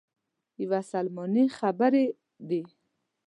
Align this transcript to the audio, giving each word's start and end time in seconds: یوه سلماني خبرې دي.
یوه 0.63 0.79
سلماني 0.91 1.45
خبرې 1.57 2.05
دي. 2.49 2.61